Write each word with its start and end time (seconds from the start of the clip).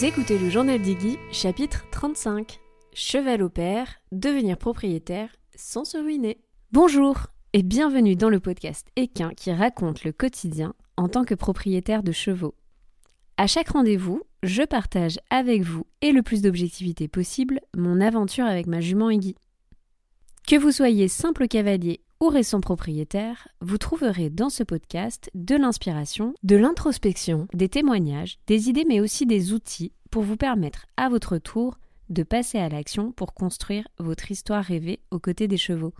Écoutez 0.00 0.38
le 0.38 0.48
journal 0.48 0.80
d'Iggy, 0.80 1.18
chapitre 1.32 1.84
35. 1.90 2.60
Cheval 2.94 3.42
au 3.42 3.48
père, 3.48 3.96
devenir 4.12 4.56
propriétaire 4.56 5.28
sans 5.56 5.84
se 5.84 5.98
ruiner. 5.98 6.38
Bonjour 6.70 7.26
et 7.52 7.64
bienvenue 7.64 8.14
dans 8.14 8.28
le 8.28 8.38
podcast 8.38 8.86
Équin 8.94 9.30
qui 9.30 9.50
raconte 9.50 10.04
le 10.04 10.12
quotidien 10.12 10.74
en 10.96 11.08
tant 11.08 11.24
que 11.24 11.34
propriétaire 11.34 12.04
de 12.04 12.12
chevaux. 12.12 12.54
À 13.38 13.48
chaque 13.48 13.70
rendez-vous, 13.70 14.22
je 14.44 14.62
partage 14.62 15.18
avec 15.30 15.62
vous 15.62 15.84
et 16.00 16.12
le 16.12 16.22
plus 16.22 16.42
d'objectivité 16.42 17.08
possible 17.08 17.60
mon 17.76 18.00
aventure 18.00 18.46
avec 18.46 18.68
ma 18.68 18.80
jument 18.80 19.10
Iggy. 19.10 19.34
Que 20.46 20.54
vous 20.54 20.70
soyez 20.70 21.08
simple 21.08 21.48
cavalier 21.48 22.00
ou 22.20 22.28
récent 22.28 22.60
propriétaire, 22.60 23.48
vous 23.60 23.78
trouverez 23.78 24.30
dans 24.30 24.50
ce 24.50 24.62
podcast 24.62 25.30
de 25.34 25.54
l'inspiration, 25.54 26.34
de 26.42 26.56
l'introspection, 26.56 27.46
des 27.54 27.68
témoignages, 27.68 28.38
des 28.46 28.68
idées 28.68 28.84
mais 28.86 29.00
aussi 29.00 29.26
des 29.26 29.52
outils 29.52 29.92
pour 30.10 30.22
vous 30.22 30.36
permettre 30.36 30.86
à 30.96 31.08
votre 31.08 31.38
tour 31.38 31.78
de 32.08 32.22
passer 32.22 32.58
à 32.58 32.68
l'action 32.68 33.12
pour 33.12 33.34
construire 33.34 33.86
votre 33.98 34.30
histoire 34.30 34.64
rêvée 34.64 35.00
aux 35.10 35.18
côtés 35.18 35.48
des 35.48 35.56
chevaux. 35.56 35.94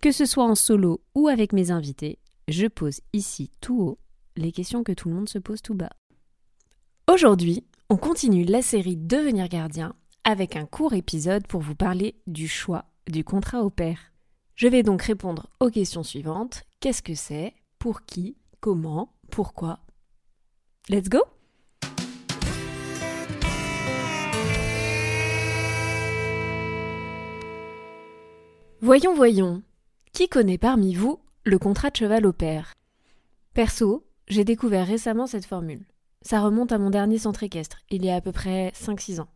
Que 0.00 0.12
ce 0.12 0.24
soit 0.24 0.44
en 0.44 0.54
solo 0.54 1.02
ou 1.14 1.28
avec 1.28 1.52
mes 1.52 1.70
invités, 1.70 2.18
je 2.48 2.66
pose 2.66 3.00
ici 3.12 3.50
tout 3.60 3.80
haut 3.80 3.98
les 4.36 4.52
questions 4.52 4.82
que 4.82 4.92
tout 4.92 5.08
le 5.08 5.14
monde 5.14 5.28
se 5.28 5.38
pose 5.38 5.62
tout 5.62 5.74
bas. 5.74 5.92
Aujourd'hui, 7.10 7.64
on 7.90 7.96
continue 7.96 8.44
la 8.44 8.62
série 8.62 8.96
Devenir 8.96 9.48
gardien 9.48 9.94
avec 10.24 10.56
un 10.56 10.64
court 10.64 10.94
épisode 10.94 11.46
pour 11.46 11.60
vous 11.60 11.74
parler 11.74 12.16
du 12.26 12.48
choix 12.48 12.86
du 13.06 13.24
contrat 13.24 13.62
au 13.62 13.70
père. 13.70 14.13
Je 14.56 14.68
vais 14.68 14.84
donc 14.84 15.02
répondre 15.02 15.48
aux 15.58 15.68
questions 15.68 16.04
suivantes. 16.04 16.62
Qu'est-ce 16.78 17.02
que 17.02 17.16
c'est? 17.16 17.54
Pour 17.80 18.02
qui? 18.02 18.36
Comment? 18.60 19.12
Pourquoi? 19.28 19.80
Let's 20.88 21.08
go 21.08 21.18
Voyons, 28.80 29.14
voyons. 29.14 29.64
Qui 30.12 30.28
connaît 30.28 30.58
parmi 30.58 30.94
vous 30.94 31.18
le 31.42 31.58
contrat 31.58 31.90
de 31.90 31.96
cheval 31.96 32.24
au 32.24 32.32
père 32.32 32.74
Perso, 33.54 34.06
j'ai 34.28 34.44
découvert 34.44 34.86
récemment 34.86 35.26
cette 35.26 35.46
formule. 35.46 35.84
Ça 36.22 36.40
remonte 36.40 36.70
à 36.70 36.78
mon 36.78 36.90
dernier 36.90 37.18
centre 37.18 37.42
équestre, 37.42 37.78
il 37.90 38.04
y 38.04 38.10
a 38.10 38.14
à 38.14 38.20
peu 38.20 38.30
près 38.30 38.68
5-6 38.70 39.20
ans. 39.20 39.28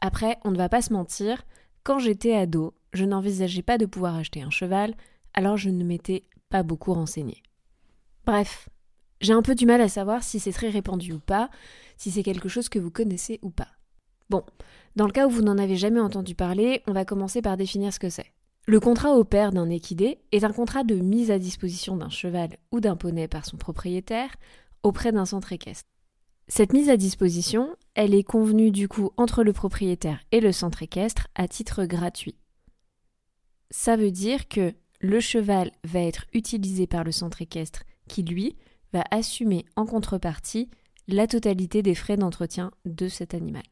Après, 0.00 0.38
on 0.44 0.52
ne 0.52 0.56
va 0.56 0.68
pas 0.68 0.82
se 0.82 0.92
mentir, 0.92 1.42
quand 1.82 1.98
j'étais 1.98 2.34
ado, 2.34 2.74
je 2.92 3.04
n'envisageais 3.04 3.62
pas 3.62 3.78
de 3.78 3.86
pouvoir 3.86 4.16
acheter 4.16 4.42
un 4.42 4.50
cheval, 4.50 4.94
alors 5.34 5.56
je 5.56 5.70
ne 5.70 5.84
m'étais 5.84 6.24
pas 6.48 6.62
beaucoup 6.62 6.92
renseignée. 6.92 7.42
Bref, 8.26 8.68
j'ai 9.20 9.32
un 9.32 9.42
peu 9.42 9.54
du 9.54 9.66
mal 9.66 9.80
à 9.80 9.88
savoir 9.88 10.22
si 10.22 10.40
c'est 10.40 10.52
très 10.52 10.70
répandu 10.70 11.12
ou 11.12 11.20
pas, 11.20 11.50
si 11.96 12.10
c'est 12.10 12.22
quelque 12.22 12.48
chose 12.48 12.68
que 12.68 12.78
vous 12.78 12.90
connaissez 12.90 13.38
ou 13.42 13.50
pas. 13.50 13.68
Bon, 14.28 14.44
dans 14.96 15.06
le 15.06 15.12
cas 15.12 15.26
où 15.26 15.30
vous 15.30 15.42
n'en 15.42 15.58
avez 15.58 15.76
jamais 15.76 16.00
entendu 16.00 16.34
parler, 16.34 16.82
on 16.86 16.92
va 16.92 17.04
commencer 17.04 17.42
par 17.42 17.56
définir 17.56 17.92
ce 17.92 17.98
que 17.98 18.10
c'est. 18.10 18.32
Le 18.66 18.78
contrat 18.78 19.12
au 19.12 19.24
père 19.24 19.52
d'un 19.52 19.68
équidé 19.68 20.18
est 20.32 20.44
un 20.44 20.52
contrat 20.52 20.84
de 20.84 20.94
mise 20.94 21.30
à 21.30 21.38
disposition 21.38 21.96
d'un 21.96 22.10
cheval 22.10 22.56
ou 22.70 22.80
d'un 22.80 22.96
poney 22.96 23.26
par 23.26 23.44
son 23.44 23.56
propriétaire 23.56 24.30
auprès 24.82 25.12
d'un 25.12 25.26
centre 25.26 25.52
équestre. 25.52 25.88
Cette 26.52 26.72
mise 26.72 26.90
à 26.90 26.96
disposition, 26.96 27.76
elle 27.94 28.12
est 28.12 28.24
convenue 28.24 28.72
du 28.72 28.88
coup 28.88 29.12
entre 29.16 29.44
le 29.44 29.52
propriétaire 29.52 30.18
et 30.32 30.40
le 30.40 30.50
centre 30.50 30.82
équestre 30.82 31.28
à 31.36 31.46
titre 31.46 31.84
gratuit. 31.84 32.34
Ça 33.70 33.94
veut 33.94 34.10
dire 34.10 34.48
que 34.48 34.74
le 35.00 35.20
cheval 35.20 35.70
va 35.84 36.00
être 36.00 36.26
utilisé 36.32 36.88
par 36.88 37.04
le 37.04 37.12
centre 37.12 37.40
équestre 37.40 37.84
qui, 38.08 38.24
lui, 38.24 38.56
va 38.92 39.04
assumer 39.12 39.64
en 39.76 39.86
contrepartie 39.86 40.68
la 41.06 41.28
totalité 41.28 41.82
des 41.82 41.94
frais 41.94 42.16
d'entretien 42.16 42.72
de 42.84 43.06
cet 43.06 43.32
animal. 43.32 43.62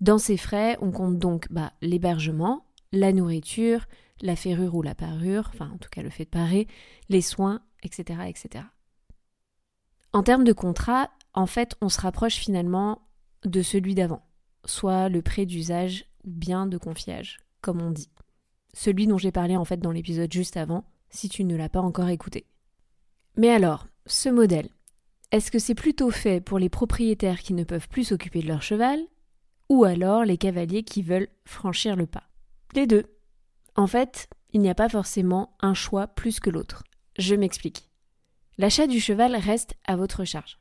Dans 0.00 0.18
ces 0.18 0.36
frais, 0.36 0.78
on 0.80 0.92
compte 0.92 1.18
donc 1.18 1.48
bah, 1.50 1.72
l'hébergement, 1.82 2.66
la 2.92 3.12
nourriture, 3.12 3.84
la 4.20 4.36
ferrure 4.36 4.76
ou 4.76 4.82
la 4.82 4.94
parure, 4.94 5.50
enfin 5.52 5.72
en 5.74 5.78
tout 5.78 5.90
cas 5.90 6.02
le 6.02 6.10
fait 6.10 6.26
de 6.26 6.30
parer, 6.30 6.68
les 7.08 7.20
soins, 7.20 7.62
etc. 7.82 8.20
etc. 8.28 8.64
En 10.12 10.22
termes 10.22 10.44
de 10.44 10.52
contrat, 10.52 11.10
en 11.36 11.46
fait, 11.46 11.76
on 11.80 11.88
se 11.88 12.00
rapproche 12.00 12.36
finalement 12.36 13.02
de 13.44 13.62
celui 13.62 13.94
d'avant, 13.94 14.26
soit 14.64 15.08
le 15.08 15.22
prêt 15.22 15.46
d'usage 15.46 16.06
ou 16.24 16.30
bien 16.30 16.66
de 16.66 16.78
confiage, 16.78 17.38
comme 17.60 17.80
on 17.80 17.90
dit. 17.90 18.10
Celui 18.72 19.06
dont 19.06 19.18
j'ai 19.18 19.30
parlé 19.30 19.56
en 19.56 19.64
fait 19.64 19.76
dans 19.76 19.92
l'épisode 19.92 20.32
juste 20.32 20.56
avant, 20.56 20.84
si 21.10 21.28
tu 21.28 21.44
ne 21.44 21.54
l'as 21.54 21.68
pas 21.68 21.80
encore 21.80 22.08
écouté. 22.08 22.46
Mais 23.36 23.50
alors, 23.50 23.86
ce 24.06 24.28
modèle, 24.28 24.70
est-ce 25.30 25.50
que 25.50 25.58
c'est 25.58 25.74
plutôt 25.74 26.10
fait 26.10 26.40
pour 26.40 26.58
les 26.58 26.70
propriétaires 26.70 27.40
qui 27.40 27.52
ne 27.52 27.64
peuvent 27.64 27.88
plus 27.88 28.04
s'occuper 28.04 28.40
de 28.40 28.48
leur 28.48 28.62
cheval, 28.62 29.00
ou 29.68 29.84
alors 29.84 30.24
les 30.24 30.38
cavaliers 30.38 30.84
qui 30.84 31.02
veulent 31.02 31.28
franchir 31.44 31.96
le 31.96 32.06
pas? 32.06 32.30
Les 32.74 32.86
deux. 32.86 33.04
En 33.74 33.86
fait, 33.86 34.28
il 34.52 34.62
n'y 34.62 34.70
a 34.70 34.74
pas 34.74 34.88
forcément 34.88 35.54
un 35.60 35.74
choix 35.74 36.06
plus 36.06 36.40
que 36.40 36.50
l'autre. 36.50 36.84
Je 37.18 37.34
m'explique. 37.34 37.90
L'achat 38.56 38.86
du 38.86 39.00
cheval 39.00 39.36
reste 39.36 39.74
à 39.84 39.96
votre 39.96 40.24
charge. 40.24 40.58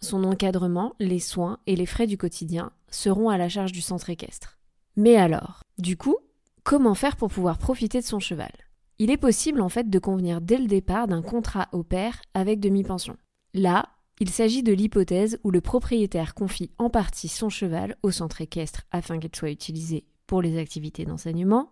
Son 0.00 0.24
encadrement, 0.24 0.94
les 1.00 1.18
soins 1.18 1.58
et 1.66 1.74
les 1.74 1.86
frais 1.86 2.06
du 2.06 2.16
quotidien 2.16 2.72
seront 2.90 3.30
à 3.30 3.38
la 3.38 3.48
charge 3.48 3.72
du 3.72 3.80
centre 3.80 4.10
équestre. 4.10 4.58
Mais 4.96 5.16
alors, 5.16 5.64
du 5.78 5.96
coup, 5.96 6.16
comment 6.62 6.94
faire 6.94 7.16
pour 7.16 7.30
pouvoir 7.30 7.58
profiter 7.58 8.00
de 8.00 8.06
son 8.06 8.20
cheval? 8.20 8.52
Il 8.98 9.10
est 9.10 9.16
possible 9.16 9.60
en 9.60 9.68
fait 9.68 9.90
de 9.90 9.98
convenir 9.98 10.40
dès 10.40 10.58
le 10.58 10.66
départ 10.66 11.06
d'un 11.06 11.22
contrat 11.22 11.68
au 11.72 11.82
pair 11.82 12.20
avec 12.34 12.60
demi-pension. 12.60 13.16
Là, 13.54 13.88
il 14.20 14.30
s'agit 14.30 14.64
de 14.64 14.72
l'hypothèse 14.72 15.38
où 15.44 15.50
le 15.50 15.60
propriétaire 15.60 16.34
confie 16.34 16.72
en 16.78 16.90
partie 16.90 17.28
son 17.28 17.48
cheval 17.48 17.96
au 18.02 18.10
centre 18.10 18.40
équestre 18.40 18.82
afin 18.90 19.18
qu'il 19.18 19.34
soit 19.34 19.50
utilisé 19.50 20.04
pour 20.26 20.42
les 20.42 20.58
activités 20.58 21.04
d'enseignement 21.04 21.70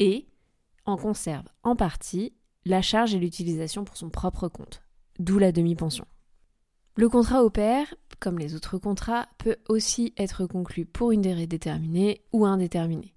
et 0.00 0.26
en 0.84 0.96
conserve 0.96 1.46
en 1.62 1.76
partie 1.76 2.34
la 2.64 2.82
charge 2.82 3.14
et 3.14 3.18
l'utilisation 3.18 3.84
pour 3.84 3.96
son 3.96 4.10
propre 4.10 4.48
compte, 4.48 4.82
d'où 5.18 5.38
la 5.38 5.52
demi-pension. 5.52 6.06
Le 6.98 7.08
contrat 7.08 7.44
au 7.44 7.48
pair, 7.48 7.94
comme 8.18 8.40
les 8.40 8.56
autres 8.56 8.76
contrats, 8.76 9.28
peut 9.38 9.54
aussi 9.68 10.14
être 10.16 10.46
conclu 10.46 10.84
pour 10.84 11.12
une 11.12 11.22
durée 11.22 11.46
déterminée 11.46 12.22
ou 12.32 12.44
indéterminée. 12.44 13.14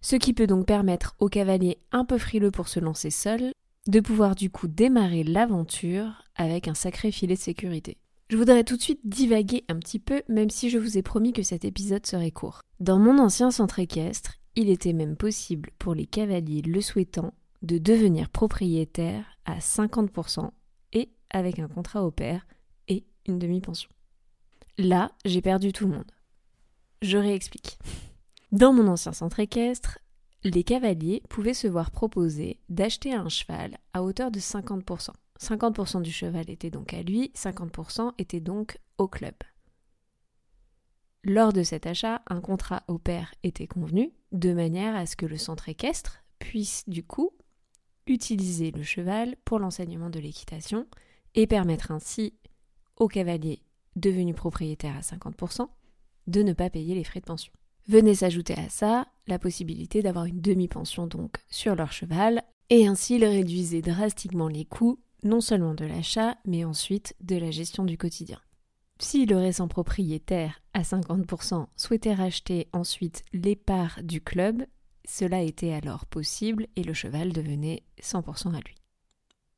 Ce 0.00 0.16
qui 0.16 0.32
peut 0.32 0.48
donc 0.48 0.66
permettre 0.66 1.14
au 1.20 1.28
cavalier 1.28 1.78
un 1.92 2.04
peu 2.04 2.18
frileux 2.18 2.50
pour 2.50 2.66
se 2.66 2.80
lancer 2.80 3.10
seul 3.10 3.52
de 3.86 4.00
pouvoir 4.00 4.34
du 4.34 4.50
coup 4.50 4.66
démarrer 4.66 5.22
l'aventure 5.22 6.24
avec 6.34 6.66
un 6.66 6.74
sacré 6.74 7.12
filet 7.12 7.36
de 7.36 7.40
sécurité. 7.40 7.98
Je 8.30 8.36
voudrais 8.36 8.64
tout 8.64 8.76
de 8.76 8.82
suite 8.82 8.98
divaguer 9.04 9.62
un 9.68 9.76
petit 9.76 10.00
peu, 10.00 10.22
même 10.28 10.50
si 10.50 10.68
je 10.68 10.78
vous 10.78 10.98
ai 10.98 11.02
promis 11.02 11.32
que 11.32 11.44
cet 11.44 11.64
épisode 11.64 12.04
serait 12.04 12.32
court. 12.32 12.62
Dans 12.80 12.98
mon 12.98 13.20
ancien 13.20 13.52
centre 13.52 13.78
équestre, 13.78 14.38
il 14.56 14.70
était 14.70 14.92
même 14.92 15.16
possible 15.16 15.70
pour 15.78 15.94
les 15.94 16.06
cavaliers 16.06 16.62
le 16.62 16.80
souhaitant 16.80 17.32
de 17.62 17.78
devenir 17.78 18.28
propriétaire 18.28 19.24
à 19.44 19.58
50% 19.58 20.50
et 20.94 21.10
avec 21.30 21.60
un 21.60 21.68
contrat 21.68 22.02
au 22.02 22.10
pair 22.10 22.44
demi-pension. 23.32 23.90
Là, 24.78 25.10
j'ai 25.24 25.42
perdu 25.42 25.72
tout 25.72 25.86
le 25.86 25.94
monde. 25.94 26.12
Je 27.02 27.18
réexplique. 27.18 27.78
Dans 28.52 28.72
mon 28.72 28.86
ancien 28.88 29.12
centre 29.12 29.40
équestre, 29.40 29.98
les 30.44 30.64
cavaliers 30.64 31.22
pouvaient 31.28 31.54
se 31.54 31.66
voir 31.66 31.90
proposer 31.90 32.60
d'acheter 32.68 33.12
un 33.12 33.28
cheval 33.28 33.78
à 33.92 34.02
hauteur 34.02 34.30
de 34.30 34.38
50%. 34.38 35.10
50% 35.40 36.02
du 36.02 36.12
cheval 36.12 36.48
était 36.48 36.70
donc 36.70 36.94
à 36.94 37.02
lui, 37.02 37.32
50% 37.34 38.12
était 38.18 38.40
donc 38.40 38.78
au 38.98 39.08
club. 39.08 39.34
Lors 41.24 41.52
de 41.52 41.62
cet 41.62 41.86
achat, 41.86 42.22
un 42.28 42.40
contrat 42.40 42.84
au 42.86 42.98
pair 42.98 43.34
était 43.42 43.66
convenu, 43.66 44.12
de 44.32 44.52
manière 44.52 44.94
à 44.94 45.06
ce 45.06 45.16
que 45.16 45.26
le 45.26 45.36
centre 45.36 45.68
équestre 45.68 46.22
puisse 46.38 46.88
du 46.88 47.02
coup 47.02 47.32
utiliser 48.06 48.70
le 48.70 48.84
cheval 48.84 49.36
pour 49.44 49.58
l'enseignement 49.58 50.10
de 50.10 50.20
l'équitation 50.20 50.86
et 51.34 51.46
permettre 51.46 51.90
ainsi 51.90 52.34
au 52.96 53.08
cavalier 53.08 53.62
devenu 53.96 54.34
propriétaire 54.34 54.96
à 54.96 55.00
50% 55.00 55.68
de 56.26 56.42
ne 56.42 56.52
pas 56.52 56.70
payer 56.70 56.94
les 56.94 57.04
frais 57.04 57.20
de 57.20 57.26
pension. 57.26 57.52
Venait 57.88 58.16
s'ajouter 58.16 58.54
à 58.54 58.68
ça 58.68 59.06
la 59.26 59.38
possibilité 59.38 60.02
d'avoir 60.02 60.24
une 60.24 60.40
demi-pension 60.40 61.06
donc 61.06 61.36
sur 61.48 61.76
leur 61.76 61.92
cheval, 61.92 62.42
et 62.68 62.86
ainsi 62.86 63.16
ils 63.16 63.24
réduisaient 63.24 63.82
drastiquement 63.82 64.48
les 64.48 64.64
coûts, 64.64 64.98
non 65.22 65.40
seulement 65.40 65.74
de 65.74 65.84
l'achat, 65.84 66.36
mais 66.44 66.64
ensuite 66.64 67.14
de 67.20 67.36
la 67.36 67.50
gestion 67.50 67.84
du 67.84 67.96
quotidien. 67.96 68.40
Si 68.98 69.26
le 69.26 69.36
récent 69.36 69.68
propriétaire 69.68 70.60
à 70.72 70.82
50% 70.82 71.66
souhaitait 71.76 72.14
racheter 72.14 72.68
ensuite 72.72 73.24
les 73.32 73.54
parts 73.54 74.00
du 74.02 74.20
club, 74.20 74.64
cela 75.06 75.42
était 75.42 75.72
alors 75.72 76.06
possible 76.06 76.66
et 76.76 76.82
le 76.82 76.94
cheval 76.94 77.32
devenait 77.32 77.84
100% 78.02 78.54
à 78.54 78.60
lui. 78.60 78.74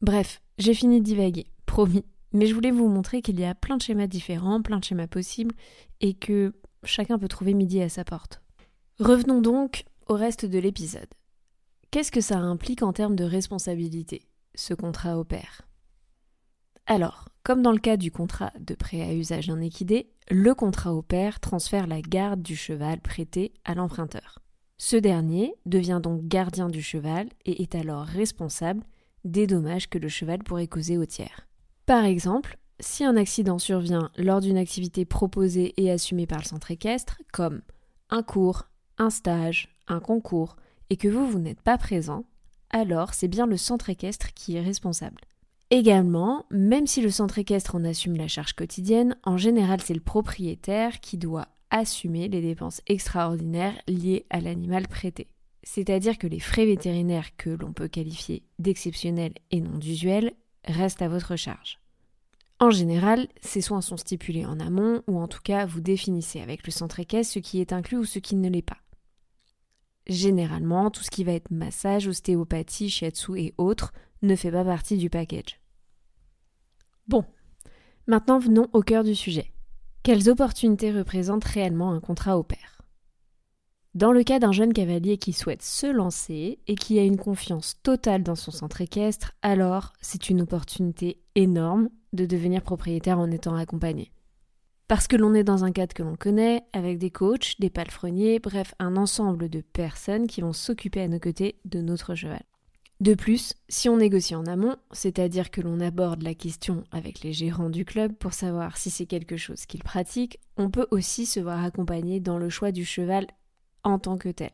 Bref, 0.02 0.42
j'ai 0.58 0.74
fini 0.74 1.00
de 1.00 1.04
divaguer, 1.04 1.46
promis, 1.66 2.04
mais 2.32 2.46
je 2.46 2.54
voulais 2.54 2.70
vous 2.70 2.88
montrer 2.88 3.22
qu'il 3.22 3.38
y 3.40 3.44
a 3.44 3.54
plein 3.54 3.76
de 3.76 3.82
schémas 3.82 4.06
différents, 4.06 4.62
plein 4.62 4.78
de 4.78 4.84
schémas 4.84 5.06
possibles, 5.06 5.54
et 6.00 6.14
que 6.14 6.52
chacun 6.84 7.18
peut 7.18 7.28
trouver 7.28 7.54
midi 7.54 7.80
à 7.80 7.88
sa 7.88 8.04
porte. 8.04 8.42
Revenons 8.98 9.40
donc 9.40 9.84
au 10.06 10.14
reste 10.14 10.44
de 10.46 10.58
l'épisode. 10.58 11.08
Qu'est-ce 11.90 12.12
que 12.12 12.20
ça 12.20 12.38
implique 12.38 12.82
en 12.82 12.92
termes 12.92 13.16
de 13.16 13.24
responsabilité, 13.24 14.28
ce 14.54 14.74
contrat 14.74 15.18
au 15.18 15.24
pair? 15.24 15.62
Alors, 16.86 17.28
comme 17.42 17.62
dans 17.62 17.72
le 17.72 17.78
cas 17.78 17.96
du 17.96 18.10
contrat 18.10 18.52
de 18.58 18.74
prêt 18.74 19.02
à 19.02 19.14
usage 19.14 19.46
d'un 19.46 19.60
équidé, 19.60 20.10
le 20.30 20.54
contrat 20.54 20.92
au 20.92 21.02
pair 21.02 21.40
transfère 21.40 21.86
la 21.86 22.02
garde 22.02 22.42
du 22.42 22.56
cheval 22.56 23.00
prêté 23.00 23.52
à 23.64 23.74
l'emprunteur. 23.74 24.38
Ce 24.78 24.96
dernier 24.96 25.54
devient 25.66 26.00
donc 26.02 26.26
gardien 26.28 26.68
du 26.68 26.82
cheval 26.82 27.28
et 27.44 27.62
est 27.62 27.74
alors 27.74 28.04
responsable 28.04 28.84
des 29.24 29.46
dommages 29.46 29.88
que 29.88 29.98
le 29.98 30.08
cheval 30.08 30.42
pourrait 30.42 30.68
causer 30.68 30.98
au 30.98 31.04
tiers. 31.04 31.48
Par 31.88 32.04
exemple, 32.04 32.58
si 32.80 33.02
un 33.02 33.16
accident 33.16 33.58
survient 33.58 34.10
lors 34.18 34.42
d'une 34.42 34.58
activité 34.58 35.06
proposée 35.06 35.72
et 35.78 35.90
assumée 35.90 36.26
par 36.26 36.40
le 36.40 36.44
centre 36.44 36.70
équestre, 36.70 37.16
comme 37.32 37.62
un 38.10 38.22
cours, 38.22 38.64
un 38.98 39.08
stage, 39.08 39.74
un 39.88 39.98
concours, 39.98 40.56
et 40.90 40.98
que 40.98 41.08
vous, 41.08 41.26
vous 41.26 41.38
n'êtes 41.38 41.62
pas 41.62 41.78
présent, 41.78 42.26
alors 42.68 43.14
c'est 43.14 43.26
bien 43.26 43.46
le 43.46 43.56
centre 43.56 43.88
équestre 43.88 44.34
qui 44.34 44.54
est 44.54 44.60
responsable. 44.60 45.22
Également, 45.70 46.44
même 46.50 46.86
si 46.86 47.00
le 47.00 47.08
centre 47.08 47.38
équestre 47.38 47.74
en 47.74 47.84
assume 47.84 48.16
la 48.16 48.28
charge 48.28 48.52
quotidienne, 48.52 49.16
en 49.24 49.38
général 49.38 49.80
c'est 49.80 49.94
le 49.94 50.00
propriétaire 50.00 51.00
qui 51.00 51.16
doit 51.16 51.48
assumer 51.70 52.28
les 52.28 52.42
dépenses 52.42 52.82
extraordinaires 52.86 53.80
liées 53.88 54.26
à 54.28 54.42
l'animal 54.42 54.88
prêté. 54.88 55.28
C'est-à-dire 55.62 56.18
que 56.18 56.26
les 56.26 56.38
frais 56.38 56.66
vétérinaires 56.66 57.34
que 57.38 57.48
l'on 57.48 57.72
peut 57.72 57.88
qualifier 57.88 58.42
d'exceptionnels 58.58 59.32
et 59.50 59.62
non 59.62 59.78
d'usuels 59.78 60.34
restent 60.64 61.02
à 61.02 61.08
votre 61.08 61.36
charge. 61.36 61.78
En 62.60 62.70
général, 62.70 63.28
ces 63.40 63.60
soins 63.60 63.80
sont 63.80 63.96
stipulés 63.96 64.44
en 64.44 64.58
amont 64.58 65.02
ou 65.06 65.20
en 65.20 65.28
tout 65.28 65.40
cas 65.42 65.64
vous 65.64 65.80
définissez 65.80 66.40
avec 66.40 66.66
le 66.66 66.72
centre 66.72 66.98
équestre 66.98 67.34
ce 67.34 67.38
qui 67.38 67.60
est 67.60 67.72
inclus 67.72 67.98
ou 67.98 68.04
ce 68.04 68.18
qui 68.18 68.34
ne 68.34 68.48
l'est 68.48 68.62
pas. 68.62 68.78
Généralement, 70.08 70.90
tout 70.90 71.02
ce 71.02 71.10
qui 71.10 71.22
va 71.22 71.32
être 71.32 71.50
massage, 71.50 72.08
ostéopathie, 72.08 72.88
shiatsu 72.88 73.38
et 73.38 73.54
autres 73.58 73.92
ne 74.22 74.34
fait 74.34 74.50
pas 74.50 74.64
partie 74.64 74.96
du 74.96 75.10
package. 75.10 75.60
Bon, 77.06 77.24
maintenant 78.06 78.38
venons 78.38 78.68
au 78.72 78.82
cœur 78.82 79.04
du 79.04 79.14
sujet. 79.14 79.52
Quelles 80.02 80.28
opportunités 80.28 80.90
représentent 80.90 81.44
réellement 81.44 81.92
un 81.92 82.00
contrat 82.00 82.38
au 82.38 82.42
pair? 82.42 82.77
Dans 83.94 84.12
le 84.12 84.22
cas 84.22 84.38
d'un 84.38 84.52
jeune 84.52 84.74
cavalier 84.74 85.16
qui 85.16 85.32
souhaite 85.32 85.62
se 85.62 85.86
lancer 85.86 86.58
et 86.66 86.74
qui 86.74 86.98
a 86.98 87.04
une 87.04 87.16
confiance 87.16 87.80
totale 87.82 88.22
dans 88.22 88.34
son 88.34 88.50
centre 88.50 88.82
équestre, 88.82 89.32
alors 89.42 89.94
c'est 90.00 90.28
une 90.28 90.42
opportunité 90.42 91.20
énorme 91.34 91.88
de 92.12 92.26
devenir 92.26 92.62
propriétaire 92.62 93.18
en 93.18 93.30
étant 93.30 93.56
accompagné. 93.56 94.12
Parce 94.88 95.06
que 95.06 95.16
l'on 95.16 95.34
est 95.34 95.44
dans 95.44 95.64
un 95.64 95.72
cadre 95.72 95.94
que 95.94 96.02
l'on 96.02 96.16
connaît, 96.16 96.62
avec 96.72 96.98
des 96.98 97.10
coachs, 97.10 97.58
des 97.58 97.70
palefreniers, 97.70 98.38
bref, 98.38 98.74
un 98.78 98.96
ensemble 98.96 99.48
de 99.48 99.60
personnes 99.60 100.26
qui 100.26 100.42
vont 100.42 100.52
s'occuper 100.52 101.00
à 101.00 101.08
nos 101.08 101.18
côtés 101.18 101.56
de 101.64 101.80
notre 101.80 102.14
cheval. 102.14 102.42
De 103.00 103.14
plus, 103.14 103.54
si 103.68 103.88
on 103.88 103.98
négocie 103.98 104.34
en 104.34 104.46
amont, 104.46 104.76
c'est-à-dire 104.90 105.50
que 105.50 105.60
l'on 105.60 105.78
aborde 105.78 106.22
la 106.22 106.34
question 106.34 106.84
avec 106.90 107.20
les 107.20 107.32
gérants 107.32 107.70
du 107.70 107.84
club 107.84 108.12
pour 108.12 108.32
savoir 108.32 108.76
si 108.76 108.90
c'est 108.90 109.06
quelque 109.06 109.36
chose 109.36 109.66
qu'ils 109.66 109.84
pratiquent, 109.84 110.40
on 110.56 110.68
peut 110.68 110.88
aussi 110.90 111.24
se 111.24 111.38
voir 111.38 111.62
accompagné 111.62 112.18
dans 112.18 112.38
le 112.38 112.48
choix 112.48 112.72
du 112.72 112.84
cheval 112.84 113.26
en 113.84 113.98
tant 113.98 114.18
que 114.18 114.28
tel. 114.28 114.50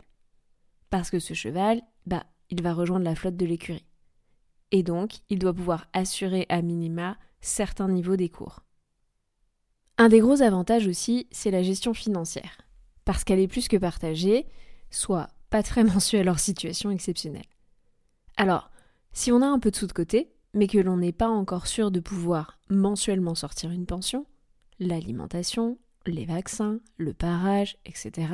Parce 0.91 1.11
que 1.11 1.19
ce 1.19 1.35
cheval, 1.35 1.82
bah, 2.06 2.25
il 2.50 2.62
va 2.62 2.73
rejoindre 2.73 3.05
la 3.05 3.15
flotte 3.15 3.37
de 3.37 3.47
l'écurie. 3.47 3.87
Et 4.71 4.82
donc, 4.82 5.21
il 5.29 5.38
doit 5.38 5.55
pouvoir 5.55 5.87
assurer 5.93 6.47
à 6.49 6.62
minima 6.62 7.17
certains 7.41 7.88
niveaux 7.88 8.17
des 8.17 8.29
cours. 8.29 8.61
Un 9.99 10.09
des 10.09 10.21
gros 10.21 10.43
avantages 10.43 10.88
aussi, 10.88 11.29
c'est 11.31 11.53
la 11.53 11.62
gestion 11.62 11.94
financière, 11.94 12.59
parce 13.05 13.23
qu'elle 13.23 13.38
est 13.38 13.49
plus 13.49 13.69
que 13.69 13.76
partagée, 13.76 14.47
soit 14.91 15.29
pas 15.50 15.62
très 15.62 15.85
mensuelle 15.85 16.29
hors 16.29 16.41
situation 16.41 16.91
exceptionnelle. 16.91 17.47
Alors, 18.37 18.71
si 19.12 19.31
on 19.31 19.43
a 19.43 19.47
un 19.47 19.61
peu 19.61 19.71
de 19.71 19.76
sous 19.76 19.87
de 19.87 19.93
côté, 19.93 20.32
mais 20.55 20.67
que 20.67 20.79
l'on 20.79 20.97
n'est 20.97 21.12
pas 21.12 21.29
encore 21.29 21.67
sûr 21.67 21.91
de 21.91 22.00
pouvoir 22.00 22.59
mensuellement 22.69 23.35
sortir 23.35 23.71
une 23.71 23.87
pension, 23.87 24.26
l'alimentation, 24.81 25.79
les 26.06 26.25
vaccins, 26.25 26.81
le 26.97 27.15
parage, 27.15 27.76
etc., 27.85 28.26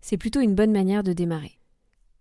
c'est 0.00 0.16
plutôt 0.16 0.40
une 0.40 0.54
bonne 0.54 0.72
manière 0.72 1.02
de 1.02 1.12
démarrer. 1.12 1.58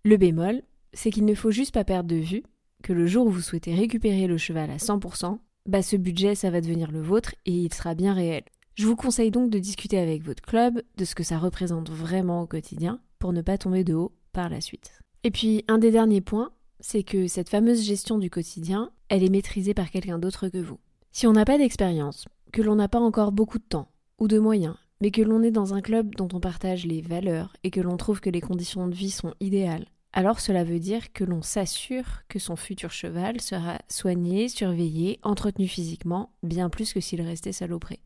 Le 0.04 0.18
bémol, 0.18 0.62
c'est 0.94 1.12
qu'il 1.12 1.26
ne 1.26 1.36
faut 1.36 1.52
juste 1.52 1.74
pas 1.74 1.84
perdre 1.84 2.10
de 2.10 2.16
vue 2.16 2.44
que 2.84 2.94
le 2.94 3.08
jour 3.08 3.28
où 3.28 3.30
vous 3.30 3.42
souhaitez 3.42 3.74
récupérer 3.74 4.28
le 4.28 4.38
cheval 4.38 4.72
à 4.72 4.78
100%, 4.78 5.40
bah 5.66 5.82
ce 5.82 5.96
budget, 5.96 6.36
ça 6.36 6.50
va 6.50 6.62
devenir 6.62 6.92
le 6.92 7.02
vôtre 7.02 7.36
et 7.46 7.52
il 7.52 7.74
sera 7.74 7.96
bien 7.96 8.14
réel. 8.14 8.44
Je 8.76 8.88
vous 8.88 8.96
conseille 8.96 9.32
donc 9.32 9.50
de 9.50 9.60
discuter 9.60 9.98
avec 9.98 10.24
votre 10.24 10.42
club 10.42 10.82
de 10.96 11.06
ce 11.06 11.16
que 11.16 11.24
ça 11.24 11.38
représente 11.38 11.90
vraiment 11.90 12.42
au 12.42 12.48
quotidien 12.48 13.02
pour 13.20 13.34
ne 13.34 13.42
pas 13.42 13.58
tomber 13.58 13.84
de 13.84 13.94
haut 13.94 14.14
par 14.32 14.50
la 14.50 14.62
suite. 14.62 15.00
Et 15.24 15.32
puis 15.32 15.66
un 15.68 15.78
des 15.78 15.92
derniers 15.92 16.22
points, 16.22 16.52
c'est 16.80 17.04
que 17.04 17.28
cette 17.28 17.50
fameuse 17.50 17.84
gestion 17.84 18.18
du 18.18 18.30
quotidien, 18.30 18.92
elle 19.10 19.24
est 19.24 19.30
maîtrisée 19.30 19.74
par 19.74 19.92
quelqu'un 19.92 20.18
d'autre 20.18 20.48
que 20.48 20.58
vous. 20.58 20.80
Si 21.12 21.28
on 21.28 21.34
n'a 21.34 21.44
pas 21.44 21.58
d'expérience, 21.58 22.26
que 22.54 22.62
l'on 22.62 22.76
n'a 22.76 22.88
pas 22.88 23.00
encore 23.00 23.32
beaucoup 23.32 23.60
de 23.60 23.64
temps 23.64 23.92
ou 24.18 24.28
de 24.28 24.40
moyens, 24.40 24.78
mais 25.02 25.12
que 25.12 25.22
l'on 25.22 25.44
est 25.44 25.52
dans 25.52 25.74
un 25.74 25.82
club 25.82 26.16
dont 26.16 26.28
on 26.34 26.40
partage 26.40 26.86
les 26.86 27.02
valeurs 27.02 27.54
et 27.64 27.72
que 27.72 27.82
l'on 27.82 27.98
trouve 27.98 28.20
que 28.20 28.30
les 28.30 28.42
conditions 28.42 28.88
de 28.88 28.96
vie 28.96 29.12
sont 29.12 29.34
idéales, 29.40 29.86
alors 30.12 30.40
cela 30.40 30.64
veut 30.64 30.80
dire 30.80 31.14
que 31.14 31.24
l'on 31.24 31.42
s'assure 31.42 32.24
que 32.28 32.40
son 32.40 32.56
futur 32.56 32.92
cheval 32.92 33.40
sera 33.42 33.80
soigné, 33.88 34.50
surveillé, 34.50 35.20
entretenu 35.24 35.68
physiquement, 35.68 36.34
bien 36.42 36.70
plus 36.70 36.94
que 36.94 37.00
s'il 37.00 37.22
restait 37.22 37.52
salopré. 37.52 38.00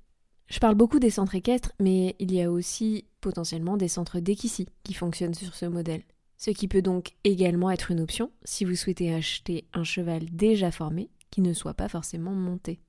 Je 0.47 0.59
parle 0.59 0.75
beaucoup 0.75 0.99
des 0.99 1.09
centres 1.09 1.35
équestres, 1.35 1.71
mais 1.79 2.15
il 2.19 2.33
y 2.33 2.41
a 2.41 2.51
aussi 2.51 3.05
potentiellement 3.21 3.77
des 3.77 3.87
centres 3.87 4.19
d'équicie 4.19 4.67
qui 4.83 4.93
fonctionnent 4.93 5.33
sur 5.33 5.55
ce 5.55 5.65
modèle. 5.65 6.03
Ce 6.37 6.51
qui 6.51 6.67
peut 6.67 6.81
donc 6.81 7.13
également 7.23 7.71
être 7.71 7.91
une 7.91 8.01
option 8.01 8.31
si 8.43 8.65
vous 8.65 8.75
souhaitez 8.75 9.13
acheter 9.13 9.65
un 9.73 9.85
cheval 9.85 10.25
déjà 10.31 10.71
formé 10.71 11.09
qui 11.31 11.41
ne 11.41 11.53
soit 11.53 11.73
pas 11.73 11.87
forcément 11.87 12.33
monté. 12.33 12.81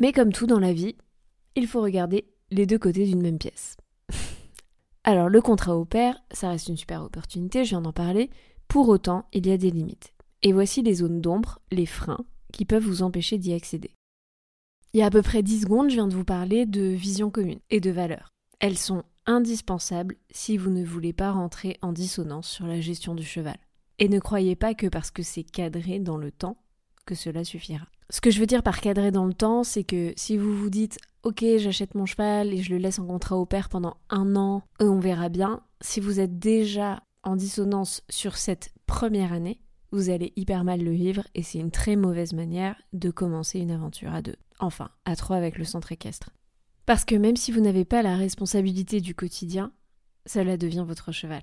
Mais 0.00 0.12
comme 0.12 0.32
tout 0.32 0.46
dans 0.46 0.58
la 0.58 0.72
vie, 0.72 0.96
il 1.56 1.66
faut 1.66 1.82
regarder 1.82 2.26
les 2.50 2.66
deux 2.66 2.78
côtés 2.78 3.06
d'une 3.06 3.22
même 3.22 3.38
pièce. 3.38 3.76
Alors 5.04 5.28
le 5.28 5.40
contrat 5.40 5.76
au 5.76 5.84
pair, 5.84 6.22
ça 6.30 6.50
reste 6.50 6.68
une 6.68 6.76
super 6.76 7.02
opportunité, 7.02 7.64
je 7.64 7.70
viens 7.70 7.80
d'en 7.80 7.92
parler, 7.92 8.30
pour 8.68 8.88
autant 8.88 9.26
il 9.32 9.46
y 9.46 9.52
a 9.52 9.56
des 9.56 9.70
limites. 9.70 10.12
Et 10.42 10.52
voici 10.52 10.82
les 10.82 10.94
zones 10.94 11.20
d'ombre, 11.20 11.58
les 11.70 11.86
freins, 11.86 12.24
qui 12.52 12.64
peuvent 12.64 12.84
vous 12.84 13.02
empêcher 13.02 13.38
d'y 13.38 13.52
accéder. 13.52 13.90
Il 14.92 15.00
y 15.00 15.02
a 15.02 15.06
à 15.06 15.10
peu 15.10 15.22
près 15.22 15.42
10 15.42 15.62
secondes, 15.62 15.90
je 15.90 15.94
viens 15.94 16.08
de 16.08 16.14
vous 16.14 16.24
parler 16.24 16.66
de 16.66 16.82
vision 16.82 17.30
commune 17.30 17.60
et 17.70 17.80
de 17.80 17.90
valeurs. 17.90 18.30
Elles 18.58 18.78
sont 18.78 19.04
indispensables 19.26 20.16
si 20.30 20.56
vous 20.56 20.70
ne 20.70 20.84
voulez 20.84 21.12
pas 21.12 21.30
rentrer 21.30 21.78
en 21.82 21.92
dissonance 21.92 22.48
sur 22.48 22.66
la 22.66 22.80
gestion 22.80 23.14
du 23.14 23.24
cheval. 23.24 23.56
Et 23.98 24.08
ne 24.08 24.18
croyez 24.18 24.56
pas 24.56 24.74
que 24.74 24.86
parce 24.86 25.10
que 25.10 25.22
c'est 25.22 25.44
cadré 25.44 25.98
dans 26.00 26.16
le 26.16 26.32
temps, 26.32 26.56
que 27.06 27.14
cela 27.14 27.44
suffira. 27.44 27.86
Ce 28.08 28.20
que 28.20 28.30
je 28.30 28.40
veux 28.40 28.46
dire 28.46 28.62
par 28.62 28.80
cadré 28.80 29.10
dans 29.12 29.26
le 29.26 29.34
temps, 29.34 29.62
c'est 29.62 29.84
que 29.84 30.12
si 30.16 30.36
vous 30.36 30.56
vous 30.56 30.70
dites 30.70 30.98
Ok, 31.22 31.44
j'achète 31.58 31.94
mon 31.94 32.06
cheval 32.06 32.54
et 32.54 32.62
je 32.62 32.70
le 32.70 32.78
laisse 32.78 32.98
en 32.98 33.06
contrat 33.06 33.36
au 33.36 33.44
père 33.44 33.68
pendant 33.68 33.98
un 34.08 34.36
an 34.36 34.62
et 34.80 34.84
on 34.84 35.00
verra 35.00 35.28
bien, 35.28 35.62
si 35.82 36.00
vous 36.00 36.18
êtes 36.18 36.38
déjà 36.38 37.02
en 37.22 37.36
dissonance 37.36 38.02
sur 38.08 38.36
cette 38.36 38.72
première 38.86 39.34
année, 39.34 39.60
vous 39.92 40.08
allez 40.08 40.32
hyper 40.36 40.64
mal 40.64 40.82
le 40.82 40.92
vivre 40.92 41.26
et 41.34 41.42
c'est 41.42 41.58
une 41.58 41.70
très 41.70 41.94
mauvaise 41.94 42.32
manière 42.32 42.80
de 42.94 43.10
commencer 43.10 43.58
une 43.58 43.70
aventure 43.70 44.14
à 44.14 44.22
deux. 44.22 44.36
Enfin, 44.60 44.90
à 45.04 45.14
trois 45.14 45.36
avec 45.36 45.58
le 45.58 45.64
centre 45.64 45.92
équestre. 45.92 46.30
Parce 46.86 47.04
que 47.04 47.16
même 47.16 47.36
si 47.36 47.52
vous 47.52 47.60
n'avez 47.60 47.84
pas 47.84 48.02
la 48.02 48.16
responsabilité 48.16 49.02
du 49.02 49.14
quotidien, 49.14 49.72
cela 50.24 50.56
devient 50.56 50.84
votre 50.86 51.12
cheval. 51.12 51.42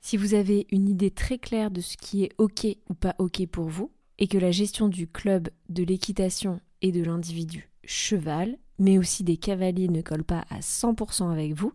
Si 0.00 0.16
vous 0.16 0.32
avez 0.32 0.66
une 0.70 0.88
idée 0.88 1.10
très 1.10 1.38
claire 1.38 1.70
de 1.70 1.82
ce 1.82 1.98
qui 1.98 2.24
est 2.24 2.32
OK 2.38 2.66
ou 2.88 2.94
pas 2.94 3.14
OK 3.18 3.46
pour 3.48 3.68
vous, 3.68 3.90
et 4.18 4.28
que 4.28 4.38
la 4.38 4.50
gestion 4.50 4.88
du 4.88 5.08
club, 5.08 5.50
de 5.68 5.82
l'équitation 5.82 6.60
et 6.82 6.92
de 6.92 7.02
l'individu 7.02 7.70
cheval, 7.84 8.56
mais 8.78 8.98
aussi 8.98 9.24
des 9.24 9.36
cavaliers 9.36 9.88
ne 9.88 10.02
colle 10.02 10.24
pas 10.24 10.44
à 10.50 10.60
100% 10.60 11.30
avec 11.30 11.52
vous, 11.54 11.72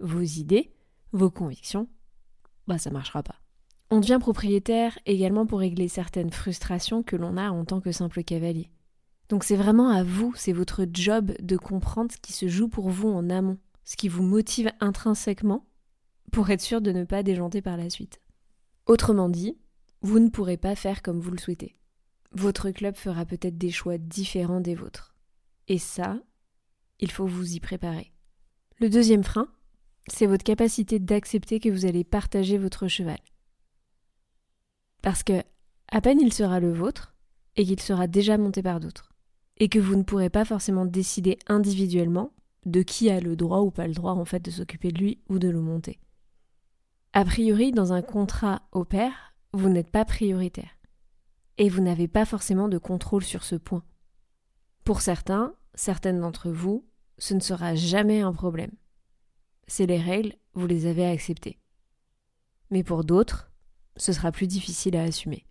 vos 0.00 0.20
idées, 0.20 0.72
vos 1.12 1.30
convictions, 1.30 1.88
bah 2.66 2.78
ça 2.78 2.90
marchera 2.90 3.22
pas. 3.22 3.36
On 3.90 4.00
devient 4.00 4.18
propriétaire 4.20 4.98
également 5.06 5.46
pour 5.46 5.58
régler 5.58 5.88
certaines 5.88 6.30
frustrations 6.30 7.02
que 7.02 7.16
l'on 7.16 7.36
a 7.36 7.50
en 7.50 7.64
tant 7.64 7.80
que 7.80 7.92
simple 7.92 8.22
cavalier. 8.22 8.70
Donc 9.28 9.44
c'est 9.44 9.56
vraiment 9.56 9.88
à 9.88 10.04
vous, 10.04 10.32
c'est 10.36 10.52
votre 10.52 10.86
job 10.92 11.32
de 11.40 11.56
comprendre 11.56 12.12
ce 12.12 12.18
qui 12.18 12.32
se 12.32 12.48
joue 12.48 12.68
pour 12.68 12.90
vous 12.90 13.08
en 13.08 13.30
amont, 13.30 13.58
ce 13.84 13.96
qui 13.96 14.08
vous 14.08 14.22
motive 14.22 14.70
intrinsèquement 14.80 15.66
pour 16.30 16.50
être 16.50 16.60
sûr 16.60 16.80
de 16.80 16.92
ne 16.92 17.04
pas 17.04 17.22
déjanter 17.22 17.62
par 17.62 17.76
la 17.76 17.90
suite. 17.90 18.20
Autrement 18.86 19.28
dit, 19.28 19.58
vous 20.02 20.18
ne 20.18 20.28
pourrez 20.30 20.56
pas 20.56 20.74
faire 20.74 21.02
comme 21.02 21.20
vous 21.20 21.30
le 21.30 21.38
souhaitez. 21.38 21.76
Votre 22.32 22.70
club 22.70 22.96
fera 22.96 23.24
peut-être 23.24 23.58
des 23.58 23.70
choix 23.70 23.98
différents 23.98 24.60
des 24.60 24.74
vôtres. 24.76 25.14
Et 25.66 25.78
ça, 25.78 26.20
il 27.00 27.10
faut 27.10 27.26
vous 27.26 27.54
y 27.54 27.60
préparer. 27.60 28.12
Le 28.78 28.88
deuxième 28.88 29.24
frein, 29.24 29.48
c'est 30.06 30.26
votre 30.26 30.44
capacité 30.44 30.98
d'accepter 30.98 31.60
que 31.60 31.68
vous 31.68 31.86
allez 31.86 32.04
partager 32.04 32.58
votre 32.58 32.88
cheval. 32.88 33.18
Parce 35.02 35.22
que, 35.22 35.42
à 35.90 36.00
peine 36.00 36.20
il 36.20 36.32
sera 36.32 36.60
le 36.60 36.72
vôtre, 36.72 37.14
et 37.56 37.64
qu'il 37.64 37.80
sera 37.80 38.06
déjà 38.06 38.38
monté 38.38 38.62
par 38.62 38.80
d'autres. 38.80 39.12
Et 39.58 39.68
que 39.68 39.78
vous 39.78 39.96
ne 39.96 40.02
pourrez 40.02 40.30
pas 40.30 40.44
forcément 40.44 40.86
décider 40.86 41.38
individuellement 41.46 42.32
de 42.64 42.82
qui 42.82 43.10
a 43.10 43.20
le 43.20 43.36
droit 43.36 43.60
ou 43.60 43.70
pas 43.70 43.86
le 43.86 43.94
droit 43.94 44.12
en 44.12 44.24
fait 44.24 44.40
de 44.40 44.50
s'occuper 44.50 44.92
de 44.92 44.98
lui 44.98 45.20
ou 45.28 45.38
de 45.38 45.48
le 45.48 45.60
monter. 45.60 45.98
A 47.12 47.24
priori, 47.24 47.72
dans 47.72 47.92
un 47.92 48.02
contrat 48.02 48.62
au 48.72 48.84
pair, 48.84 49.34
vous 49.52 49.68
n'êtes 49.68 49.90
pas 49.90 50.04
prioritaire. 50.04 50.70
Et 51.58 51.68
vous 51.68 51.82
n'avez 51.82 52.08
pas 52.08 52.24
forcément 52.24 52.68
de 52.68 52.78
contrôle 52.78 53.24
sur 53.24 53.42
ce 53.42 53.56
point. 53.56 53.82
Pour 54.84 55.00
certains, 55.00 55.54
certaines 55.74 56.20
d'entre 56.20 56.50
vous, 56.50 56.86
ce 57.20 57.34
ne 57.34 57.40
sera 57.40 57.76
jamais 57.76 58.22
un 58.22 58.32
problème. 58.32 58.72
C'est 59.68 59.86
les 59.86 60.00
règles, 60.00 60.34
vous 60.54 60.66
les 60.66 60.86
avez 60.86 61.06
acceptées. 61.06 61.60
Mais 62.70 62.82
pour 62.82 63.04
d'autres, 63.04 63.52
ce 63.96 64.12
sera 64.12 64.32
plus 64.32 64.46
difficile 64.46 64.96
à 64.96 65.02
assumer. 65.02 65.46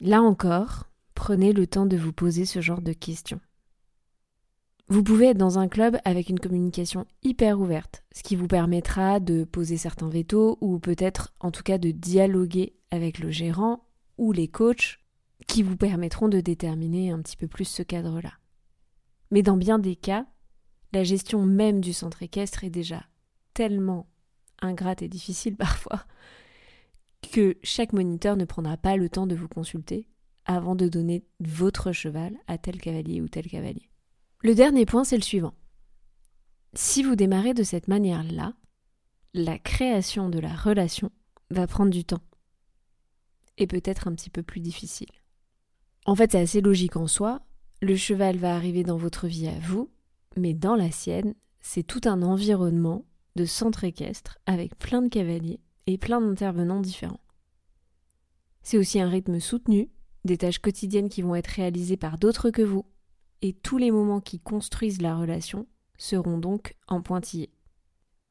Là 0.00 0.22
encore, 0.22 0.90
prenez 1.14 1.52
le 1.52 1.66
temps 1.66 1.86
de 1.86 1.96
vous 1.96 2.12
poser 2.12 2.46
ce 2.46 2.60
genre 2.60 2.80
de 2.80 2.92
questions. 2.92 3.40
Vous 4.88 5.02
pouvez 5.02 5.26
être 5.26 5.38
dans 5.38 5.58
un 5.58 5.68
club 5.68 5.98
avec 6.04 6.30
une 6.30 6.38
communication 6.38 7.06
hyper 7.22 7.60
ouverte, 7.60 8.04
ce 8.14 8.22
qui 8.22 8.36
vous 8.36 8.46
permettra 8.46 9.20
de 9.20 9.44
poser 9.44 9.76
certains 9.76 10.08
veto 10.08 10.58
ou 10.60 10.78
peut-être 10.78 11.34
en 11.40 11.50
tout 11.50 11.62
cas 11.62 11.78
de 11.78 11.90
dialoguer 11.90 12.74
avec 12.90 13.18
le 13.18 13.30
gérant 13.30 13.84
ou 14.16 14.32
les 14.32 14.48
coachs 14.48 14.98
qui 15.46 15.62
vous 15.62 15.76
permettront 15.76 16.28
de 16.28 16.40
déterminer 16.40 17.10
un 17.10 17.20
petit 17.20 17.36
peu 17.36 17.48
plus 17.48 17.64
ce 17.64 17.82
cadre-là. 17.82 18.32
Mais 19.30 19.42
dans 19.42 19.56
bien 19.56 19.78
des 19.78 19.96
cas, 19.96 20.24
la 20.92 21.04
gestion 21.04 21.44
même 21.44 21.80
du 21.80 21.92
centre 21.92 22.22
équestre 22.22 22.64
est 22.64 22.70
déjà 22.70 23.04
tellement 23.54 24.06
ingrate 24.60 25.02
et 25.02 25.08
difficile 25.08 25.56
parfois 25.56 26.04
que 27.32 27.56
chaque 27.62 27.92
moniteur 27.92 28.36
ne 28.36 28.44
prendra 28.44 28.76
pas 28.76 28.96
le 28.96 29.08
temps 29.08 29.26
de 29.26 29.34
vous 29.34 29.48
consulter 29.48 30.08
avant 30.44 30.76
de 30.76 30.88
donner 30.88 31.24
votre 31.40 31.92
cheval 31.92 32.36
à 32.46 32.56
tel 32.56 32.80
cavalier 32.80 33.20
ou 33.20 33.28
tel 33.28 33.46
cavalier. 33.48 33.90
Le 34.42 34.54
dernier 34.54 34.86
point, 34.86 35.02
c'est 35.02 35.16
le 35.16 35.22
suivant. 35.22 35.54
Si 36.74 37.02
vous 37.02 37.16
démarrez 37.16 37.52
de 37.52 37.62
cette 37.62 37.88
manière-là, 37.88 38.54
la 39.34 39.58
création 39.58 40.28
de 40.28 40.38
la 40.38 40.54
relation 40.54 41.10
va 41.50 41.66
prendre 41.66 41.90
du 41.90 42.04
temps 42.04 42.22
et 43.58 43.66
peut-être 43.66 44.08
un 44.08 44.14
petit 44.14 44.30
peu 44.30 44.42
plus 44.42 44.60
difficile. 44.60 45.10
En 46.04 46.14
fait, 46.14 46.32
c'est 46.32 46.40
assez 46.40 46.60
logique 46.60 46.96
en 46.96 47.06
soi. 47.06 47.42
Le 47.82 47.96
cheval 47.96 48.36
va 48.36 48.54
arriver 48.54 48.84
dans 48.84 48.96
votre 48.96 49.26
vie 49.26 49.48
à 49.48 49.58
vous, 49.58 49.90
mais 50.36 50.54
dans 50.54 50.76
la 50.76 50.90
sienne, 50.90 51.34
c'est 51.60 51.82
tout 51.82 52.02
un 52.04 52.22
environnement 52.22 53.04
de 53.36 53.44
centre 53.44 53.84
équestre 53.84 54.38
avec 54.46 54.78
plein 54.78 55.02
de 55.02 55.08
cavaliers 55.08 55.60
et 55.86 55.98
plein 55.98 56.20
d'intervenants 56.20 56.80
différents. 56.80 57.20
C'est 58.62 58.78
aussi 58.78 59.00
un 59.00 59.08
rythme 59.08 59.38
soutenu, 59.40 59.90
des 60.24 60.38
tâches 60.38 60.58
quotidiennes 60.58 61.08
qui 61.08 61.22
vont 61.22 61.34
être 61.34 61.46
réalisées 61.46 61.96
par 61.96 62.18
d'autres 62.18 62.50
que 62.50 62.62
vous, 62.62 62.84
et 63.42 63.52
tous 63.52 63.78
les 63.78 63.90
moments 63.90 64.20
qui 64.20 64.40
construisent 64.40 65.02
la 65.02 65.16
relation 65.16 65.66
seront 65.98 66.38
donc 66.38 66.74
en 66.88 67.00
pointillés. 67.00 67.50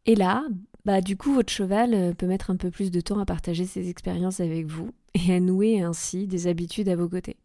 Et 0.05 0.15
là, 0.15 0.45
bah 0.83 1.01
du 1.01 1.17
coup 1.17 1.33
votre 1.33 1.51
cheval 1.51 1.93
euh, 1.93 2.13
peut 2.13 2.27
mettre 2.27 2.51
un 2.51 2.57
peu 2.57 2.69
plus 2.69 2.91
de 2.91 3.01
temps 3.01 3.19
à 3.19 3.25
partager 3.25 3.65
ses 3.65 3.89
expériences 3.89 4.39
avec 4.39 4.67
vous 4.67 4.91
et 5.13 5.33
à 5.33 5.39
nouer 5.39 5.81
ainsi 5.81 6.27
des 6.27 6.47
habitudes 6.47 6.89
à 6.89 6.95
vos 6.95 7.09
côtés. 7.09 7.37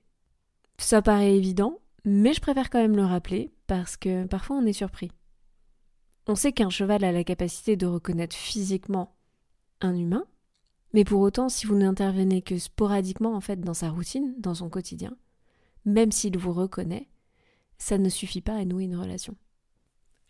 Ça 0.79 1.03
paraît 1.03 1.37
évident, 1.37 1.79
mais 2.05 2.33
je 2.33 2.41
préfère 2.41 2.71
quand 2.71 2.81
même 2.81 2.97
le 2.97 3.05
rappeler 3.05 3.51
parce 3.71 3.97
que 3.97 4.27
parfois 4.27 4.57
on 4.57 4.67
est 4.67 4.73
surpris. 4.73 5.13
On 6.27 6.35
sait 6.35 6.51
qu'un 6.51 6.71
cheval 6.71 7.05
a 7.05 7.13
la 7.13 7.23
capacité 7.23 7.77
de 7.77 7.87
reconnaître 7.87 8.35
physiquement 8.35 9.15
un 9.81 9.95
humain, 9.95 10.25
mais 10.93 11.05
pour 11.05 11.21
autant, 11.21 11.49
si 11.49 11.67
vous 11.67 11.77
n'intervenez 11.77 12.43
que 12.43 12.59
sporadiquement 12.59 13.33
en 13.33 13.41
fait 13.41 13.61
dans 13.61 13.73
sa 13.73 13.91
routine, 13.91 14.35
dans 14.39 14.57
son 14.57 14.69
quotidien, 14.69 15.17
même 15.85 16.11
s'il 16.11 16.37
vous 16.37 16.53
reconnaît, 16.53 17.09
ça 17.79 17.97
ne 17.97 18.09
suffit 18.09 18.41
pas 18.41 18.57
à 18.57 18.65
nouer 18.65 18.87
une 18.87 18.97
relation. 18.97 19.37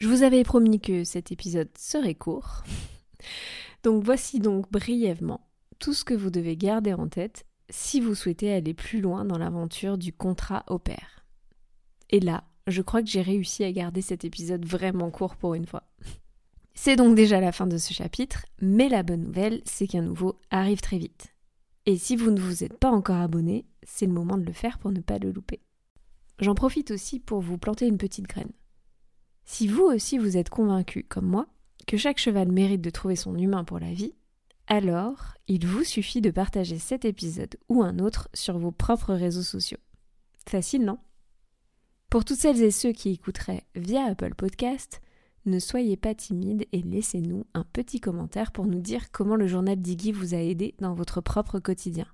Je 0.01 0.09
vous 0.09 0.23
avais 0.23 0.45
promis 0.45 0.79
que 0.79 1.05
cet 1.05 1.33
épisode 1.33 1.71
serait 1.79 2.15
court. 2.15 2.63
donc 3.85 4.05
voici 4.05 4.39
donc 4.39 4.71
brièvement 4.71 5.49
tout 5.79 5.95
ce 5.95 6.05
que 6.05 6.13
vous 6.13 6.29
devez 6.29 6.59
garder 6.59 6.93
en 6.93 7.09
tête 7.09 7.47
si 7.71 8.03
vous 8.03 8.15
souhaitez 8.15 8.53
aller 8.53 8.75
plus 8.75 9.01
loin 9.01 9.25
dans 9.25 9.39
l'aventure 9.39 9.97
du 9.97 10.13
contrat 10.13 10.63
au 10.67 10.79
pair. 10.79 11.25
Et 12.11 12.21
là, 12.21 12.45
je 12.71 12.83
crois 12.83 13.03
que 13.03 13.09
j'ai 13.09 13.23
réussi 13.23 13.65
à 13.65 13.73
garder 13.73 14.03
cet 14.03 14.25
épisode 14.25 14.65
vraiment 14.65 15.11
court 15.11 15.37
pour 15.37 15.55
une 15.55 15.67
fois. 15.67 15.85
C'est 16.75 16.97
donc 16.97 17.15
déjà 17.15 17.41
la 17.41 17.53
fin 17.53 17.67
de 17.67 17.79
ce 17.79 17.93
chapitre, 17.93 18.47
mais 18.63 18.89
la 18.89 19.03
bonne 19.03 19.25
nouvelle, 19.25 19.61
c'est 19.65 19.87
qu'un 19.87 20.03
nouveau 20.03 20.41
arrive 20.51 20.81
très 20.81 20.99
vite. 20.99 21.35
Et 21.87 21.97
si 21.97 22.17
vous 22.17 22.31
ne 22.31 22.41
vous 22.41 22.65
êtes 22.65 22.79
pas 22.79 22.91
encore 22.91 23.17
abonné, 23.17 23.67
c'est 23.83 24.07
le 24.07 24.13
moment 24.13 24.39
de 24.39 24.45
le 24.45 24.53
faire 24.53 24.79
pour 24.79 24.93
ne 24.93 25.01
pas 25.01 25.19
le 25.19 25.33
louper. 25.33 25.61
J'en 26.39 26.55
profite 26.55 26.91
aussi 26.91 27.21
pour 27.21 27.41
vous 27.41 27.59
planter 27.59 27.87
une 27.87 27.99
petite 27.99 28.27
graine. 28.27 28.53
Si 29.45 29.67
vous 29.67 29.83
aussi 29.83 30.17
vous 30.17 30.37
êtes 30.37 30.49
convaincu, 30.49 31.05
comme 31.05 31.27
moi, 31.27 31.47
que 31.87 31.97
chaque 31.97 32.19
cheval 32.19 32.53
mérite 32.53 32.81
de 32.81 32.91
trouver 32.91 33.17
son 33.17 33.37
humain 33.37 33.65
pour 33.65 33.79
la 33.79 33.93
vie, 33.93 34.15
alors 34.67 35.35
il 35.49 35.67
vous 35.67 35.85
suffit 35.85 36.21
de 36.21 36.31
partager 36.31 36.79
cet 36.79 37.05
épisode 37.05 37.57
ou 37.69 37.83
un 37.83 37.99
autre 37.99 38.29
sur 38.33 38.59
vos 38.59 38.71
propres 38.71 39.15
réseaux 39.15 39.43
sociaux. 39.43 39.81
Facile, 40.47 40.85
non? 40.85 40.99
Pour 42.11 42.25
toutes 42.25 42.39
celles 42.39 42.61
et 42.61 42.73
ceux 42.73 42.91
qui 42.91 43.11
écouteraient 43.11 43.63
via 43.77 44.05
Apple 44.07 44.35
Podcast, 44.35 45.01
ne 45.47 45.61
soyez 45.61 45.97
pas 45.97 46.13
timide 46.13 46.67
et 46.73 46.83
laissez-nous 46.83 47.47
un 47.55 47.63
petit 47.63 48.01
commentaire 48.01 48.51
pour 48.51 48.67
nous 48.67 48.81
dire 48.81 49.13
comment 49.13 49.37
le 49.37 49.47
journal 49.47 49.77
d'Iggy 49.77 50.11
vous 50.11 50.35
a 50.35 50.39
aidé 50.39 50.75
dans 50.81 50.93
votre 50.93 51.21
propre 51.21 51.61
quotidien. 51.61 52.07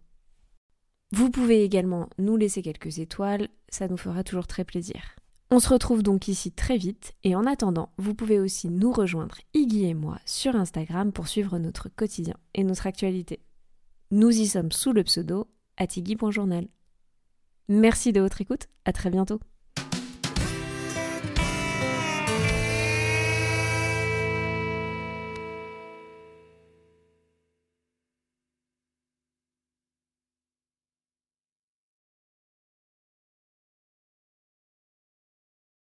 Vous 1.12 1.30
pouvez 1.30 1.64
également 1.64 2.10
nous 2.18 2.36
laisser 2.36 2.60
quelques 2.60 2.98
étoiles, 2.98 3.48
ça 3.70 3.88
nous 3.88 3.96
fera 3.96 4.22
toujours 4.22 4.46
très 4.46 4.64
plaisir. 4.64 5.16
On 5.50 5.60
se 5.60 5.70
retrouve 5.70 6.02
donc 6.02 6.28
ici 6.28 6.52
très 6.52 6.76
vite 6.76 7.14
et 7.24 7.34
en 7.34 7.46
attendant, 7.46 7.88
vous 7.96 8.14
pouvez 8.14 8.38
aussi 8.38 8.68
nous 8.68 8.92
rejoindre, 8.92 9.38
Iggy 9.54 9.86
et 9.86 9.94
moi, 9.94 10.18
sur 10.26 10.56
Instagram 10.56 11.10
pour 11.10 11.26
suivre 11.26 11.58
notre 11.58 11.88
quotidien 11.88 12.36
et 12.52 12.64
notre 12.64 12.86
actualité. 12.86 13.40
Nous 14.10 14.30
y 14.30 14.46
sommes 14.46 14.72
sous 14.72 14.92
le 14.92 15.04
pseudo 15.04 15.48
atigui.journal. 15.78 16.68
Merci 17.70 18.12
de 18.12 18.20
votre 18.20 18.42
écoute, 18.42 18.66
à 18.84 18.92
très 18.92 19.08
bientôt. 19.08 19.40